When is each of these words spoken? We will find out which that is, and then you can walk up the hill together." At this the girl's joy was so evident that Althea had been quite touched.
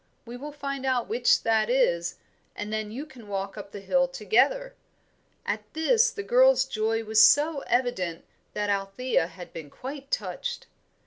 We 0.25 0.35
will 0.35 0.51
find 0.51 0.83
out 0.83 1.07
which 1.07 1.43
that 1.43 1.69
is, 1.69 2.15
and 2.55 2.73
then 2.73 2.89
you 2.91 3.05
can 3.05 3.27
walk 3.27 3.55
up 3.55 3.71
the 3.71 3.79
hill 3.81 4.07
together." 4.07 4.73
At 5.45 5.61
this 5.75 6.09
the 6.09 6.23
girl's 6.23 6.65
joy 6.65 7.03
was 7.03 7.23
so 7.23 7.59
evident 7.67 8.25
that 8.53 8.71
Althea 8.71 9.27
had 9.27 9.53
been 9.53 9.69
quite 9.69 10.09
touched. 10.09 10.65